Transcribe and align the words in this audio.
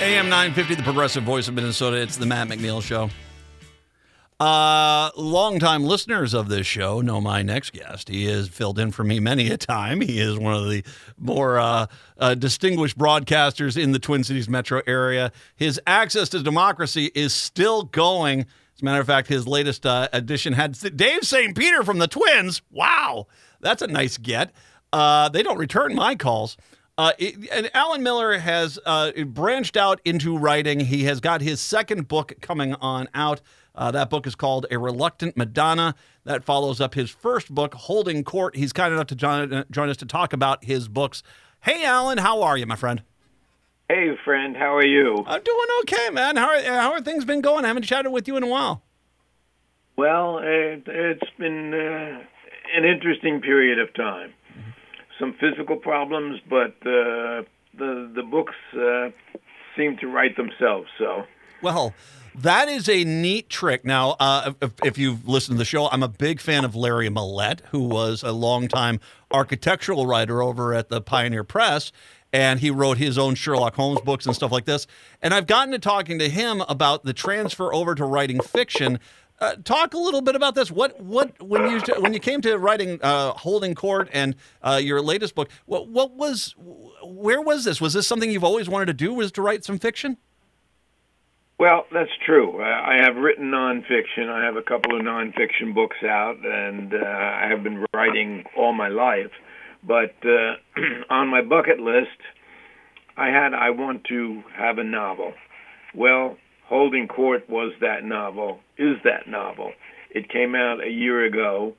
AM 0.00 0.30
950, 0.30 0.76
the 0.76 0.82
progressive 0.82 1.24
voice 1.24 1.46
of 1.46 1.52
Minnesota. 1.52 1.98
It's 1.98 2.16
the 2.16 2.24
Matt 2.24 2.48
McNeil 2.48 2.82
Show. 2.82 3.10
Uh, 4.40 5.10
longtime 5.14 5.84
listeners 5.84 6.32
of 6.32 6.48
this 6.48 6.66
show 6.66 7.02
know 7.02 7.20
my 7.20 7.42
next 7.42 7.74
guest. 7.74 8.08
He 8.08 8.24
has 8.24 8.48
filled 8.48 8.78
in 8.78 8.92
for 8.92 9.04
me 9.04 9.20
many 9.20 9.50
a 9.50 9.58
time. 9.58 10.00
He 10.00 10.18
is 10.18 10.38
one 10.38 10.54
of 10.54 10.70
the 10.70 10.82
more 11.18 11.58
uh, 11.58 11.86
uh, 12.16 12.34
distinguished 12.34 12.96
broadcasters 12.96 13.76
in 13.76 13.92
the 13.92 13.98
Twin 13.98 14.24
Cities 14.24 14.48
metro 14.48 14.80
area. 14.86 15.32
His 15.56 15.78
access 15.86 16.30
to 16.30 16.42
democracy 16.42 17.10
is 17.14 17.34
still 17.34 17.82
going. 17.82 18.40
As 18.40 18.80
a 18.80 18.84
matter 18.86 19.02
of 19.02 19.06
fact, 19.06 19.28
his 19.28 19.46
latest 19.46 19.84
uh, 19.84 20.08
edition 20.14 20.54
had 20.54 20.78
Dave 20.96 21.24
St. 21.24 21.54
Peter 21.54 21.84
from 21.84 21.98
the 21.98 22.08
Twins. 22.08 22.62
Wow, 22.70 23.26
that's 23.60 23.82
a 23.82 23.86
nice 23.86 24.16
get. 24.16 24.50
Uh, 24.94 25.28
they 25.28 25.42
don't 25.42 25.58
return 25.58 25.94
my 25.94 26.14
calls. 26.14 26.56
Uh, 27.00 27.12
it, 27.16 27.48
and 27.50 27.70
Alan 27.72 28.02
Miller 28.02 28.36
has 28.36 28.78
uh, 28.84 29.10
branched 29.24 29.74
out 29.74 30.02
into 30.04 30.36
writing. 30.36 30.80
He 30.80 31.04
has 31.04 31.18
got 31.18 31.40
his 31.40 31.58
second 31.58 32.08
book 32.08 32.34
coming 32.42 32.74
on 32.74 33.08
out. 33.14 33.40
Uh, 33.74 33.90
that 33.90 34.10
book 34.10 34.26
is 34.26 34.34
called 34.34 34.66
A 34.70 34.78
Reluctant 34.78 35.34
Madonna. 35.34 35.94
That 36.24 36.44
follows 36.44 36.78
up 36.78 36.92
his 36.92 37.08
first 37.08 37.54
book, 37.54 37.72
Holding 37.72 38.22
Court. 38.22 38.54
He's 38.54 38.74
kind 38.74 38.92
enough 38.92 39.06
to 39.06 39.14
join, 39.14 39.64
join 39.70 39.88
us 39.88 39.96
to 39.96 40.04
talk 40.04 40.34
about 40.34 40.62
his 40.62 40.88
books. 40.88 41.22
Hey, 41.60 41.86
Alan, 41.86 42.18
how 42.18 42.42
are 42.42 42.58
you, 42.58 42.66
my 42.66 42.76
friend? 42.76 43.02
Hey, 43.88 44.10
friend, 44.22 44.54
how 44.54 44.76
are 44.76 44.84
you? 44.84 45.24
I'm 45.26 45.42
doing 45.42 45.66
okay, 45.80 46.10
man. 46.10 46.36
How 46.36 46.50
are, 46.50 46.62
how 46.62 46.92
are 46.92 47.00
things 47.00 47.24
been 47.24 47.40
going? 47.40 47.64
I 47.64 47.68
haven't 47.68 47.84
chatted 47.84 48.12
with 48.12 48.28
you 48.28 48.36
in 48.36 48.42
a 48.42 48.46
while. 48.46 48.82
Well, 49.96 50.38
it, 50.42 50.86
has 50.86 51.30
been 51.38 51.72
uh, 51.72 52.20
an 52.76 52.84
interesting 52.84 53.40
period 53.40 53.78
of 53.78 53.94
time 53.94 54.34
some 55.20 55.34
physical 55.34 55.76
problems, 55.76 56.40
but 56.48 56.74
uh, 56.80 57.44
the 57.78 58.10
the 58.14 58.22
books 58.28 58.54
uh, 58.74 59.10
seem 59.76 59.96
to 59.98 60.08
write 60.08 60.36
themselves. 60.36 60.88
So 60.98 61.24
well. 61.62 61.94
That 62.32 62.68
is 62.68 62.88
a 62.88 63.02
neat 63.02 63.50
trick. 63.50 63.84
Now, 63.84 64.10
uh, 64.20 64.52
if, 64.62 64.72
if, 64.84 64.98
you've 64.98 65.26
listened 65.26 65.56
to 65.56 65.58
the 65.58 65.64
show, 65.64 65.88
I'm 65.88 66.04
a 66.04 66.08
big 66.08 66.40
fan 66.40 66.64
of 66.64 66.76
Larry 66.76 67.10
Millett, 67.10 67.60
who 67.72 67.80
was 67.80 68.22
a 68.22 68.30
longtime 68.30 69.00
architectural 69.32 70.06
writer 70.06 70.40
over 70.40 70.72
at 70.72 70.90
the 70.90 71.00
Pioneer 71.00 71.42
Press, 71.42 71.90
and 72.32 72.60
he 72.60 72.70
wrote 72.70 72.98
his 72.98 73.18
own 73.18 73.34
Sherlock 73.34 73.74
Holmes 73.74 74.00
books 74.02 74.26
and 74.26 74.34
stuff 74.34 74.52
like 74.52 74.64
this. 74.64 74.86
And 75.20 75.34
I've 75.34 75.48
gotten 75.48 75.72
to 75.72 75.78
talking 75.80 76.20
to 76.20 76.28
him 76.28 76.62
about 76.68 77.02
the 77.02 77.12
transfer 77.12 77.74
over 77.74 77.96
to 77.96 78.04
writing 78.04 78.40
fiction 78.40 79.00
uh, 79.40 79.56
talk 79.64 79.94
a 79.94 79.98
little 79.98 80.20
bit 80.20 80.36
about 80.36 80.54
this. 80.54 80.70
What 80.70 81.00
what 81.00 81.40
when 81.42 81.70
you 81.70 81.80
when 81.98 82.12
you 82.12 82.20
came 82.20 82.40
to 82.42 82.58
writing 82.58 82.98
uh, 83.02 83.32
Holding 83.32 83.74
Court 83.74 84.08
and 84.12 84.36
uh, 84.62 84.80
your 84.82 85.00
latest 85.00 85.34
book, 85.34 85.50
what 85.66 85.88
what 85.88 86.12
was 86.12 86.54
where 87.02 87.40
was 87.40 87.64
this? 87.64 87.80
Was 87.80 87.94
this 87.94 88.06
something 88.06 88.30
you've 88.30 88.44
always 88.44 88.68
wanted 88.68 88.86
to 88.86 88.94
do? 88.94 89.14
Was 89.14 89.32
to 89.32 89.42
write 89.42 89.64
some 89.64 89.78
fiction? 89.78 90.18
Well, 91.58 91.84
that's 91.92 92.10
true. 92.24 92.62
I 92.62 93.02
have 93.02 93.16
written 93.16 93.50
nonfiction. 93.50 94.30
I 94.30 94.46
have 94.46 94.56
a 94.56 94.62
couple 94.62 94.96
of 94.96 95.02
nonfiction 95.02 95.74
books 95.74 95.98
out, 96.02 96.38
and 96.42 96.94
uh, 96.94 96.96
I 96.96 97.48
have 97.50 97.62
been 97.62 97.84
writing 97.92 98.44
all 98.56 98.72
my 98.72 98.88
life. 98.88 99.30
But 99.82 100.14
uh, 100.24 100.56
on 101.10 101.28
my 101.28 101.42
bucket 101.42 101.78
list, 101.78 102.16
I 103.16 103.28
had 103.28 103.52
I 103.52 103.70
want 103.70 104.04
to 104.04 104.42
have 104.56 104.78
a 104.78 104.84
novel. 104.84 105.34
Well, 105.94 106.38
Holding 106.70 107.08
Court 107.08 107.50
was 107.50 107.72
that 107.80 108.04
novel, 108.04 108.60
is 108.78 108.94
that 109.02 109.26
novel. 109.28 109.72
It 110.08 110.28
came 110.28 110.54
out 110.54 110.78
a 110.80 110.88
year 110.88 111.24
ago, 111.24 111.74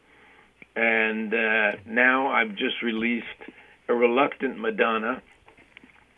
and 0.76 1.34
uh, 1.34 1.72
now 1.88 2.28
I've 2.28 2.58
just 2.58 2.82
released 2.84 3.26
A 3.88 3.94
Reluctant 3.94 4.60
Madonna, 4.60 5.24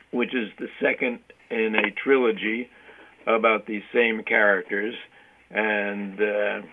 which 0.09 0.33
is 0.33 0.49
the 0.57 0.69
second 0.81 1.19
in 1.51 1.75
a 1.75 1.91
trilogy 2.03 2.67
about 3.27 3.67
these 3.67 3.83
same 3.93 4.23
characters. 4.23 4.95
And 5.51 6.19
uh, 6.19 6.65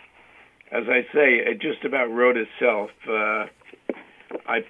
as 0.73 0.85
I 0.89 1.03
say, 1.13 1.37
it 1.37 1.61
just 1.61 1.85
about 1.85 2.07
wrote 2.07 2.39
itself. 2.39 2.89
Uh, 3.07 3.45
I 4.47 4.61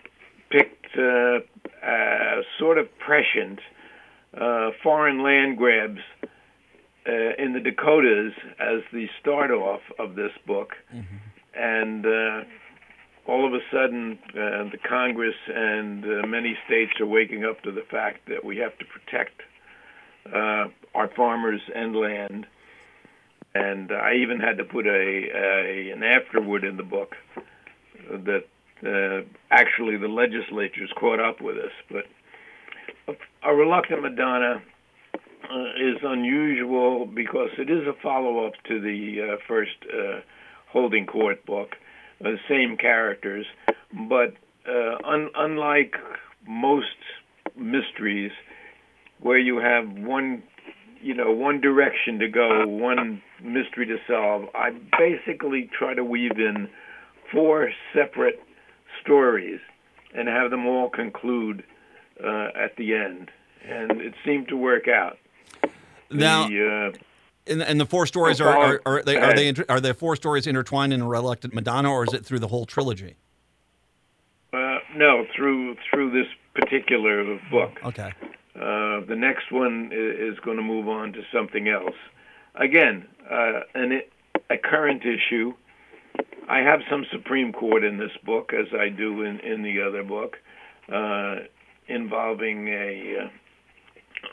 picked 0.50 0.98
uh, 0.98 1.38
uh, 1.86 2.42
sort 2.58 2.78
of 2.78 2.88
prescient 2.98 3.60
uh, 4.34 4.70
foreign 4.82 5.22
land 5.22 5.58
grabs 5.58 6.00
uh, 7.06 7.34
in 7.38 7.52
the 7.52 7.60
Dakotas 7.60 8.32
as 8.58 8.82
the 8.92 9.08
start 9.20 9.50
off 9.50 9.80
of 9.98 10.14
this 10.14 10.32
book, 10.46 10.76
mm-hmm. 10.94 11.16
and 11.54 12.06
uh, 12.06 12.44
all 13.26 13.46
of 13.46 13.54
a 13.54 13.60
sudden, 13.70 14.18
uh, 14.30 14.70
the 14.70 14.78
Congress 14.82 15.36
and 15.54 16.04
uh, 16.04 16.26
many 16.26 16.58
states 16.66 16.92
are 17.00 17.06
waking 17.06 17.44
up 17.44 17.62
to 17.62 17.72
the 17.72 17.82
fact 17.82 18.28
that 18.28 18.44
we 18.44 18.58
have 18.58 18.76
to 18.78 18.84
protect 18.84 19.40
uh, 20.26 20.68
our 20.94 21.08
farmers 21.16 21.60
and 21.74 21.96
land. 21.96 22.46
And 23.54 23.90
I 23.92 24.14
even 24.14 24.38
had 24.38 24.58
to 24.58 24.64
put 24.64 24.86
a, 24.86 24.90
a 24.90 25.90
an 25.90 26.02
afterward 26.02 26.64
in 26.64 26.76
the 26.76 26.82
book 26.82 27.16
that 28.08 28.44
uh, 28.84 29.22
actually 29.50 29.96
the 29.96 30.08
legislature's 30.08 30.92
caught 30.96 31.20
up 31.20 31.40
with 31.40 31.56
us. 31.56 31.72
But 31.90 32.06
a, 33.08 33.50
a 33.50 33.54
reluctant 33.54 34.02
Madonna 34.02 34.62
is 35.76 35.96
unusual 36.02 37.06
because 37.06 37.50
it 37.58 37.70
is 37.70 37.86
a 37.86 37.92
follow 38.02 38.46
up 38.46 38.54
to 38.68 38.80
the 38.80 39.32
uh, 39.32 39.36
first 39.46 39.76
uh, 39.92 40.20
Holding 40.70 41.06
Court 41.06 41.44
book, 41.46 41.70
the 42.20 42.36
same 42.48 42.76
characters, 42.76 43.46
but 44.08 44.34
uh, 44.68 44.96
un- 45.04 45.30
unlike 45.36 45.94
most 46.46 46.86
mysteries 47.56 48.32
where 49.20 49.38
you 49.38 49.58
have 49.58 49.90
one 49.90 50.42
you 51.02 51.14
know 51.14 51.30
one 51.32 51.60
direction 51.60 52.18
to 52.18 52.28
go 52.28 52.66
one 52.66 53.22
mystery 53.42 53.86
to 53.86 53.96
solve 54.06 54.44
i 54.54 54.70
basically 54.98 55.68
try 55.78 55.94
to 55.94 56.04
weave 56.04 56.38
in 56.38 56.68
four 57.32 57.70
separate 57.94 58.40
stories 59.02 59.60
and 60.14 60.28
have 60.28 60.50
them 60.50 60.66
all 60.66 60.90
conclude 60.90 61.62
uh, 62.22 62.48
at 62.56 62.76
the 62.76 62.94
end. 62.94 63.30
And 63.66 64.00
it 64.00 64.14
seemed 64.24 64.48
to 64.48 64.56
work 64.56 64.88
out 64.88 65.18
now, 66.10 66.48
the, 66.48 66.92
uh, 66.96 67.52
and, 67.52 67.62
and, 67.62 67.80
the 67.80 67.86
four 67.86 68.06
stories 68.06 68.40
are, 68.40 68.56
are, 68.56 68.82
are 68.84 69.02
they 69.02 69.16
are 69.16 69.34
they 69.34 69.54
are 69.68 69.80
the 69.80 69.94
four 69.94 70.16
stories 70.16 70.46
intertwined 70.46 70.92
in 70.92 71.00
a 71.00 71.08
reluctant 71.08 71.54
Madonna, 71.54 71.90
or 71.90 72.04
is 72.04 72.12
it 72.12 72.24
through 72.24 72.38
the 72.38 72.48
whole 72.48 72.66
trilogy? 72.66 73.16
Uh, 74.52 74.78
no, 74.96 75.24
through 75.34 75.76
through 75.90 76.10
this 76.10 76.26
particular 76.54 77.38
book. 77.50 77.72
Okay. 77.84 78.12
Uh, 78.54 79.00
the 79.06 79.16
next 79.16 79.50
one 79.52 79.90
is, 79.92 80.38
going 80.40 80.56
to 80.56 80.62
move 80.62 80.88
on 80.88 81.12
to 81.12 81.22
something 81.32 81.68
else. 81.68 81.94
Again, 82.56 83.06
uh, 83.30 83.60
an, 83.74 84.02
a 84.50 84.58
current 84.58 85.02
issue. 85.02 85.54
I 86.48 86.58
have 86.58 86.80
some 86.90 87.06
Supreme 87.12 87.52
Court 87.52 87.84
in 87.84 87.96
this 87.96 88.10
book, 88.26 88.52
as 88.52 88.66
I 88.74 88.88
do 88.88 89.22
in, 89.22 89.38
in 89.40 89.62
the 89.62 89.80
other 89.80 90.02
book, 90.02 90.36
uh, 90.92 91.46
involving 91.86 92.68
a 92.68 93.24
uh, 93.24 93.28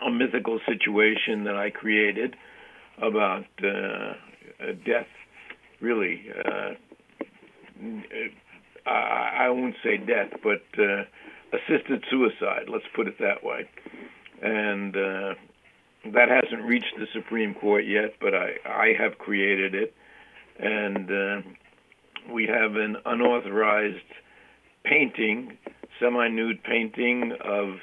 a 0.06 0.12
mythical 0.12 0.60
situation 0.68 1.44
that 1.46 1.56
I 1.56 1.70
created 1.70 2.36
about 3.02 3.46
uh, 3.64 4.14
death. 4.86 5.08
Really, 5.80 6.24
uh, 6.46 6.72
I, 8.86 9.50
won't 9.50 9.76
say 9.84 9.98
death, 9.98 10.40
but 10.44 10.64
uh, 10.82 11.04
assisted 11.54 12.04
suicide. 12.10 12.66
Let's 12.68 12.86
put 12.96 13.08
it 13.08 13.20
that 13.20 13.44
way. 13.44 13.70
And 14.42 14.96
uh, 14.96 15.34
that 16.14 16.30
hasn't 16.30 16.64
reached 16.64 16.94
the 16.98 17.08
Supreme 17.14 17.54
Court 17.54 17.86
yet, 17.86 18.16
but 18.20 18.34
I, 18.34 18.56
I 18.66 18.94
have 19.00 19.18
created 19.18 19.76
it, 19.76 19.94
and 20.60 21.12
uh, 21.12 21.42
we 22.34 22.48
have 22.48 22.76
an 22.76 22.98
unauthorized 23.06 23.98
painting, 24.84 25.58
semi-nude 26.00 26.64
painting 26.64 27.34
of 27.44 27.76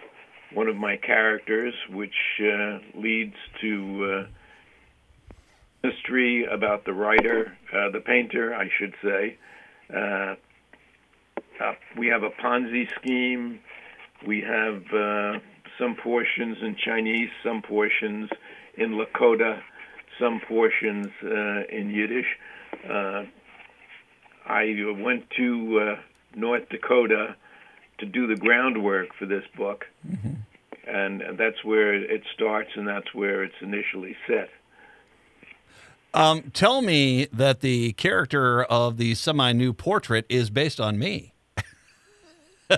one 0.55 0.69
of 0.69 0.77
my 0.77 0.97
characters, 0.97 1.75
which 1.91 2.15
uh, 2.41 2.79
leads 2.95 3.35
to 3.61 4.27
uh, 4.27 5.87
mystery 5.87 6.47
about 6.47 6.85
the 6.85 6.93
writer, 6.93 7.57
uh, 7.73 7.91
the 7.91 8.01
painter, 8.01 8.55
I 8.55 8.69
should 8.79 8.95
say. 9.03 9.37
Uh, 9.93 10.35
uh, 11.61 11.73
we 11.99 12.07
have 12.07 12.23
a 12.23 12.31
Ponzi 12.31 12.89
scheme. 13.01 13.61
We 14.27 14.41
have 14.41 14.83
uh, 14.95 15.39
some 15.79 15.97
portions 16.03 16.57
in 16.63 16.77
Chinese, 16.85 17.29
some 17.45 17.61
portions 17.63 18.31
in 18.77 18.93
Lakota, 18.93 19.61
some 20.21 20.41
portions 20.49 21.09
in 21.23 21.91
Yiddish. 21.91 22.27
I 24.47 24.75
went 25.01 25.25
to 25.37 25.97
North 26.35 26.69
Dakota 26.69 27.37
to 27.99 28.07
do 28.07 28.27
the 28.27 28.37
groundwork 28.37 29.15
for 29.19 29.27
this 29.27 29.45
book, 29.57 29.87
mm-hmm. 30.07 30.35
and 30.89 31.23
that's 31.39 31.63
where 31.65 31.95
it 31.95 32.23
starts, 32.35 32.71
and 32.77 32.87
that's 32.87 33.13
where 33.15 33.43
it's 33.45 33.55
initially 33.61 34.17
set. 34.27 34.51
Um, 36.13 36.51
tell 36.53 36.81
me 36.81 37.27
that 37.33 37.61
the 37.61 37.93
character 37.95 38.63
of 38.63 38.99
the 38.99 39.15
semi-new 39.15 39.73
portrait 39.73 40.27
is 40.29 40.49
based 40.51 40.81
on 40.81 40.99
me. 40.99 41.33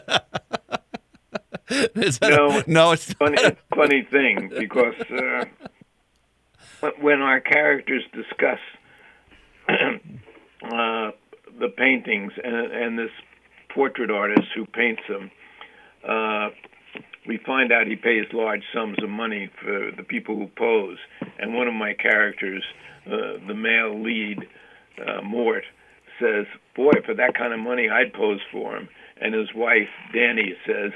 No, 2.22 2.60
a- 2.60 2.64
no, 2.68 2.92
it's 2.92 3.12
funny, 3.14 3.42
a 3.42 3.56
funny 3.74 4.02
thing 4.02 4.52
because 4.56 4.94
uh, 5.10 5.44
when- 6.80 6.92
when 7.00 7.20
our 7.22 7.40
characters 7.40 8.04
discuss 8.12 8.60
uh, 9.68 11.10
the 11.58 11.68
paintings 11.76 12.32
and, 12.42 12.54
and 12.54 12.98
this 12.98 13.10
portrait 13.76 14.10
artist 14.10 14.48
who 14.54 14.64
paints 14.64 15.02
them, 15.06 15.30
uh, 16.08 16.48
we 17.28 17.38
find 17.44 17.70
out 17.70 17.86
he 17.86 17.94
pays 17.94 18.24
large 18.32 18.62
sums 18.72 18.96
of 19.02 19.10
money 19.10 19.50
for 19.60 19.90
the 19.94 20.02
people 20.02 20.34
who 20.34 20.46
pose. 20.56 20.96
And 21.38 21.54
one 21.54 21.68
of 21.68 21.74
my 21.74 21.92
characters, 21.92 22.64
uh, 23.06 23.36
the 23.46 23.54
male 23.54 24.02
lead, 24.02 24.38
uh, 25.06 25.20
Mort, 25.22 25.64
says, 26.18 26.46
"Boy, 26.74 26.92
for 27.04 27.12
that 27.14 27.34
kind 27.34 27.52
of 27.52 27.60
money, 27.60 27.90
I'd 27.90 28.14
pose 28.14 28.40
for 28.50 28.76
him." 28.76 28.88
And 29.20 29.34
his 29.34 29.52
wife, 29.54 29.90
Danny, 30.14 30.54
says, 30.64 30.92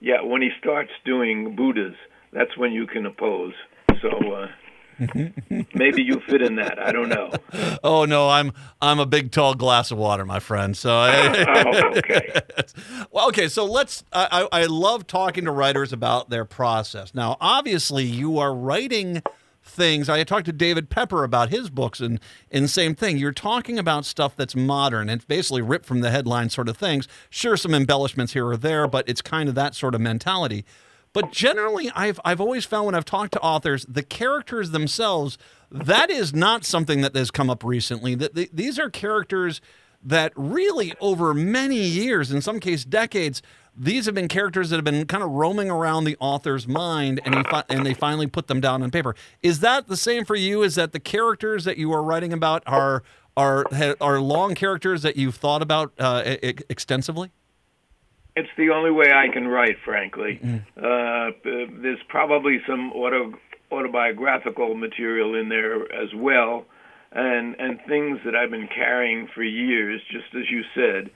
"Yeah, 0.00 0.22
when 0.22 0.40
he 0.40 0.50
starts 0.58 0.92
doing 1.04 1.54
Buddhas, 1.54 1.96
that's 2.32 2.56
when 2.56 2.72
you 2.72 2.86
can 2.86 3.04
oppose." 3.04 3.54
So 4.00 4.10
uh, 4.32 4.48
maybe 5.74 6.02
you 6.02 6.20
fit 6.28 6.42
in 6.42 6.56
that. 6.56 6.78
I 6.78 6.92
don't 6.92 7.08
know. 7.08 7.30
Oh 7.82 8.04
no, 8.06 8.28
I'm 8.30 8.52
I'm 8.80 8.98
a 8.98 9.06
big 9.06 9.30
tall 9.30 9.54
glass 9.54 9.90
of 9.90 9.98
water, 9.98 10.24
my 10.24 10.40
friend. 10.40 10.76
So 10.76 10.94
I, 10.94 11.44
Oh, 11.66 11.98
okay. 11.98 12.40
well, 13.10 13.28
okay. 13.28 13.48
So 13.48 13.64
let's. 13.64 14.04
I, 14.12 14.48
I 14.52 14.62
I 14.62 14.64
love 14.66 15.06
talking 15.06 15.44
to 15.44 15.50
writers 15.50 15.92
about 15.92 16.30
their 16.30 16.44
process. 16.44 17.14
Now, 17.14 17.36
obviously, 17.40 18.04
you 18.04 18.38
are 18.38 18.54
writing 18.54 19.22
things. 19.62 20.08
I 20.08 20.22
talked 20.24 20.46
to 20.46 20.52
David 20.52 20.88
Pepper 20.90 21.24
about 21.24 21.50
his 21.50 21.68
books, 21.70 22.00
and 22.00 22.20
and 22.50 22.70
same 22.70 22.94
thing. 22.94 23.18
You're 23.18 23.32
talking 23.32 23.78
about 23.78 24.04
stuff 24.04 24.34
that's 24.36 24.56
modern 24.56 25.08
and 25.10 25.26
basically 25.28 25.62
ripped 25.62 25.86
from 25.86 26.00
the 26.00 26.10
headline 26.10 26.48
sort 26.50 26.68
of 26.68 26.76
things. 26.76 27.06
Sure, 27.30 27.56
some 27.56 27.74
embellishments 27.74 28.32
here 28.32 28.46
or 28.46 28.56
there, 28.56 28.86
but 28.88 29.06
it's 29.08 29.20
kind 29.22 29.48
of 29.48 29.54
that 29.56 29.74
sort 29.74 29.94
of 29.94 30.00
mentality. 30.00 30.64
But 31.14 31.32
generally, 31.32 31.90
I've 31.94 32.20
I've 32.24 32.40
always 32.40 32.66
found 32.66 32.86
when 32.86 32.94
I've 32.94 33.04
talked 33.06 33.32
to 33.32 33.40
authors, 33.40 33.86
the 33.88 34.02
characters 34.02 34.72
themselves, 34.72 35.38
that 35.70 36.10
is 36.10 36.34
not 36.34 36.64
something 36.66 37.00
that 37.00 37.14
has 37.16 37.30
come 37.30 37.48
up 37.48 37.64
recently. 37.64 38.14
That 38.16 38.34
th- 38.34 38.50
these 38.52 38.78
are 38.78 38.90
characters 38.90 39.62
that 40.02 40.32
really 40.36 40.92
over 41.00 41.32
many 41.32 41.78
years, 41.78 42.30
in 42.30 42.42
some 42.42 42.60
case 42.60 42.84
decades, 42.84 43.40
these 43.76 44.06
have 44.06 44.14
been 44.14 44.28
characters 44.28 44.70
that 44.70 44.76
have 44.76 44.84
been 44.84 45.06
kind 45.06 45.22
of 45.22 45.30
roaming 45.30 45.70
around 45.70 46.04
the 46.04 46.16
author's 46.18 46.66
mind, 46.66 47.20
and 47.24 47.46
fi- 47.46 47.64
and 47.68 47.86
they 47.86 47.94
finally 47.94 48.26
put 48.26 48.48
them 48.48 48.60
down 48.60 48.82
on 48.82 48.90
paper. 48.90 49.14
Is 49.40 49.60
that 49.60 49.86
the 49.86 49.96
same 49.96 50.24
for 50.24 50.34
you? 50.34 50.62
Is 50.62 50.74
that 50.74 50.90
the 50.92 51.00
characters 51.00 51.64
that 51.64 51.78
you 51.78 51.92
are 51.92 52.02
writing 52.02 52.32
about 52.32 52.64
are 52.66 53.04
are 53.36 53.64
are 54.00 54.20
long 54.20 54.56
characters 54.56 55.02
that 55.02 55.16
you've 55.16 55.36
thought 55.36 55.62
about 55.62 55.92
uh, 55.98 56.22
extensively? 56.68 57.30
It's 58.36 58.50
the 58.56 58.70
only 58.70 58.90
way 58.90 59.12
I 59.12 59.28
can 59.32 59.46
write, 59.46 59.76
frankly. 59.84 60.40
Uh, 60.76 60.86
uh, 60.86 61.30
there's 61.44 62.02
probably 62.08 62.60
some 62.66 62.92
auto, 62.92 63.34
autobiographical 63.70 64.74
material 64.74 65.36
in 65.36 65.48
there 65.48 65.82
as 65.92 66.12
well, 66.14 66.66
and 67.12 67.54
and 67.60 67.80
things 67.88 68.18
that 68.24 68.34
I've 68.34 68.50
been 68.50 68.68
carrying 68.68 69.28
for 69.32 69.44
years, 69.44 70.00
just 70.10 70.34
as 70.34 70.50
you 70.50 70.62
said, 70.74 71.10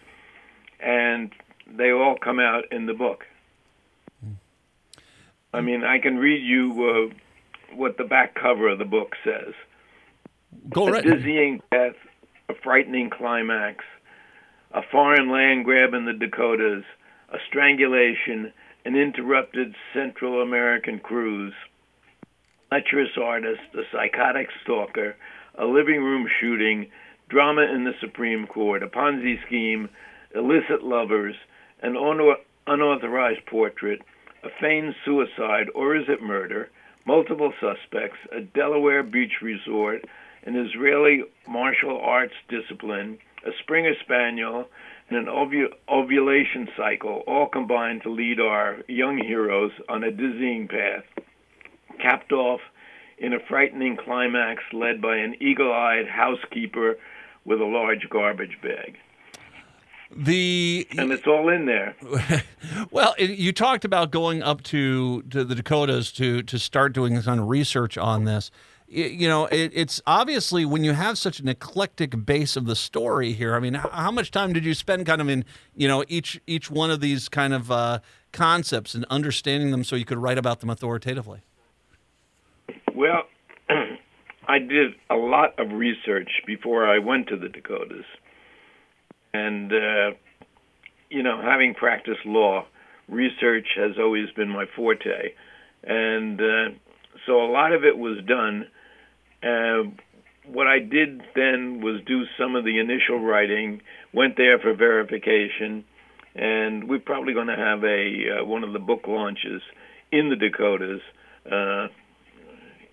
and 0.81 1.33
they 1.67 1.91
all 1.91 2.17
come 2.17 2.39
out 2.39 2.65
in 2.71 2.87
the 2.87 2.95
book. 2.95 3.25
I 5.53 5.61
mean, 5.61 5.83
I 5.83 5.99
can 5.99 6.19
read 6.19 6.43
you 6.45 7.11
uh, 7.13 7.75
what 7.75 7.97
the 7.97 8.05
back 8.05 8.35
cover 8.35 8.69
of 8.69 8.79
the 8.79 8.85
book 8.85 9.15
says. 9.25 9.55
Go 10.71 10.95
a 10.95 11.03
dizzying 11.03 11.63
death, 11.73 11.97
a 12.49 12.55
frightening 12.63 13.11
climax, 13.11 13.85
a 14.73 14.83
foreign 14.93 15.31
land 15.31 15.65
grab 15.65 15.95
in 15.95 16.05
the 16.05 16.13
Dakotas, 16.13 16.85
a 17.31 17.39
strangulation, 17.49 18.53
an 18.85 18.97
interrupted 18.97 19.75
Central 19.93 20.43
American 20.43 20.99
cruise, 20.99 21.53
lecherous 22.71 23.17
artist, 23.21 23.61
a 23.75 23.83
psychotic 23.93 24.49
stalker, 24.63 25.15
a 25.59 25.65
living 25.65 26.03
room 26.03 26.27
shooting, 26.41 26.91
drama 27.29 27.63
in 27.63 27.85
the 27.85 27.93
Supreme 28.01 28.47
Court, 28.47 28.83
a 28.83 28.87
Ponzi 28.87 29.37
scheme, 29.47 29.89
illicit 30.35 30.83
lovers, 30.83 31.35
an 31.83 31.97
unauthorized 32.67 33.45
portrait, 33.47 34.01
a 34.43 34.49
feigned 34.61 34.95
suicide, 35.05 35.67
or 35.75 35.97
is 35.97 36.05
it 36.09 36.23
murder? 36.23 36.71
Multiple 37.05 37.53
suspects, 37.61 38.19
a 38.37 38.41
Delaware 38.41 39.03
beach 39.03 39.41
resort, 39.43 40.05
an 40.45 40.57
Israeli 40.57 41.25
martial 41.47 41.99
arts 42.01 42.35
discipline, 42.49 43.19
a 43.47 43.51
Springer 43.63 43.95
Spaniel, 44.03 44.69
and 45.09 45.19
an 45.19 45.27
ovu- 45.27 45.73
ovulation 45.89 46.69
cycle, 46.77 47.23
all 47.27 47.49
combined 47.49 48.03
to 48.03 48.11
lead 48.11 48.41
our 48.41 48.79
young 48.89 49.19
heroes 49.19 49.73
on 49.89 50.05
a 50.05 50.11
dizzying 50.11 50.69
path, 50.69 51.05
capped 52.01 52.33
off 52.33 52.61
in 53.19 53.33
a 53.33 53.39
frightening 53.49 53.97
climax 53.97 54.63
led 54.73 55.01
by 55.01 55.17
an 55.17 55.35
eagle 55.41 55.73
eyed 55.73 56.09
housekeeper 56.09 56.99
with 57.45 57.61
a 57.61 57.65
large 57.65 58.09
garbage 58.11 58.59
bag. 58.63 58.97
The 60.15 60.87
And 60.97 61.13
it's 61.13 61.27
all 61.27 61.49
in 61.51 61.67
there. 61.67 61.95
well, 62.91 63.15
you 63.19 63.53
talked 63.53 63.85
about 63.85 64.11
going 64.11 64.43
up 64.43 64.63
to, 64.65 65.23
to 65.23 65.45
the 65.45 65.55
Dakotas 65.55 66.13
to 66.13 66.43
to 66.45 66.59
start 66.59 66.95
doing 66.95 67.21
some 67.21 67.47
research 67.47 67.99
on 67.99 68.25
this. 68.25 68.51
You 68.91 69.29
know, 69.29 69.47
it, 69.47 69.71
it's 69.75 70.01
obviously 70.07 70.65
when 70.65 70.83
you 70.83 70.93
have 70.93 71.19
such 71.19 71.41
an 71.41 71.49
eclectic 71.49 72.25
base 72.25 72.57
of 72.57 72.65
the 72.65 72.75
story 72.75 73.35
here. 73.35 73.55
I 73.55 73.61
mean, 73.61 73.75
how 73.75 74.11
much 74.11 74.31
time 74.31 74.55
did 74.55 74.65
you 74.65 74.73
spend 74.73 75.05
kind 75.05 75.21
of 75.21 75.29
in 75.29 75.45
you 75.75 75.87
know 75.87 76.05
each 76.09 76.41
each 76.47 76.71
one 76.71 76.91
of 76.91 77.01
these 77.01 77.29
kind 77.29 77.53
of 77.53 77.71
uh, 77.71 77.99
concepts 78.33 78.95
and 78.95 79.05
understanding 79.11 79.71
them 79.73 79.85
so 79.85 79.95
you 79.95 80.07
could 80.07 80.19
write 80.19 80.39
about 80.39 80.61
them 80.61 80.71
authoritatively? 80.71 81.43
Well, 82.95 83.25
I 84.49 84.59
did 84.59 84.95
a 85.11 85.15
lot 85.15 85.59
of 85.59 85.73
research 85.73 86.31
before 86.47 86.89
I 86.89 86.99
went 86.99 87.29
to 87.29 87.37
the 87.37 87.49
Dakotas. 87.49 88.07
And, 89.35 89.73
uh, 89.73 90.11
you 91.11 91.23
know, 91.23 91.41
having 91.41 91.75
practiced 91.75 92.25
law, 92.25 92.65
research 93.09 93.69
has 93.77 93.93
always 93.99 94.31
been 94.31 94.49
my 94.49 94.65
forte. 94.75 95.35
And 95.85 96.41
uh, 96.41 96.71
so 97.27 97.45
a 97.45 97.51
lot 97.51 97.73
of 97.73 97.85
it 97.85 97.97
was 97.97 98.19
done. 98.27 98.67
Uh, 99.43 99.91
what 100.47 100.67
I 100.67 100.79
did 100.79 101.23
then 101.35 101.81
was 101.81 102.01
do 102.07 102.25
some 102.39 102.57
of 102.57 102.65
the 102.65 102.79
initial 102.79 103.21
writing, 103.21 103.83
went 104.13 104.37
there 104.37 104.59
for 104.59 104.75
verification, 104.75 105.85
and 106.35 106.89
we're 106.89 106.99
probably 107.01 107.35
going 107.35 107.49
to 107.49 107.57
have 107.57 107.85
a 107.85 108.41
uh, 108.41 108.45
one 108.45 108.65
of 108.65 108.73
the 108.73 108.79
book 108.79 109.07
launches 109.07 109.63
in 110.11 110.31
the 110.31 110.37
Dakotas 110.37 111.03
uh, 111.51 111.89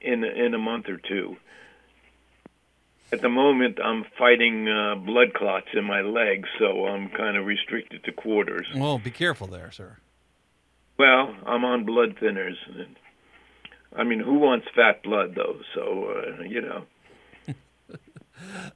in 0.01 0.24
in 0.24 0.53
a 0.53 0.60
month 0.60 0.89
or 0.89 0.98
two. 0.98 1.38
At 3.12 3.22
the 3.22 3.29
moment, 3.29 3.77
I'm 3.84 4.03
fighting 4.17 4.67
uh, 4.67 4.96
blood 4.96 5.34
clots 5.34 5.67
in 5.74 5.86
my 5.86 6.01
legs, 6.01 6.50
so 6.60 6.86
I'm 6.88 7.10
kind 7.10 7.38
of 7.38 7.46
restricted 7.46 8.03
to 8.03 8.12
quarters. 8.12 8.67
Well, 8.75 8.98
be 8.98 9.12
careful 9.12 9.48
there, 9.48 9.72
sir. 9.72 9.98
Well, 10.98 11.36
I'm 11.46 11.63
on 11.63 11.86
blood 11.86 12.17
thinners. 12.22 12.55
And, 12.67 12.96
I 13.97 14.03
mean, 14.03 14.19
who 14.19 14.39
wants 14.39 14.67
fat 14.75 15.03
blood 15.03 15.35
though? 15.35 15.59
So 15.73 16.13
uh, 16.39 16.43
you 16.43 16.61
know. 16.61 16.85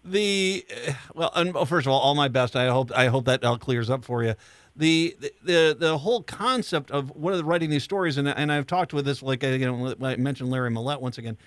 The 0.03 0.65
uh, 0.87 0.93
well, 1.13 1.31
and 1.35 1.53
first 1.67 1.85
of 1.85 1.91
all, 1.91 1.99
all 1.99 2.15
my 2.15 2.27
best. 2.29 2.55
I 2.55 2.67
hope 2.69 2.91
I 2.95 3.07
hope 3.07 3.25
that 3.25 3.43
all 3.43 3.57
clears 3.57 3.89
up 3.89 4.03
for 4.05 4.23
you. 4.23 4.35
The 4.75 5.15
the 5.43 5.75
the 5.77 5.97
whole 5.97 6.23
concept 6.23 6.91
of 6.91 7.11
what 7.11 7.33
are 7.33 7.43
writing 7.43 7.69
these 7.69 7.83
stories, 7.83 8.17
and 8.17 8.27
and 8.27 8.51
I've 8.51 8.67
talked 8.67 8.93
with 8.93 9.05
this 9.05 9.21
like 9.21 9.43
you 9.43 9.57
know 9.59 9.93
I 10.01 10.15
mentioned 10.15 10.49
Larry 10.49 10.71
Millett 10.71 11.01
once 11.01 11.17
again. 11.17 11.37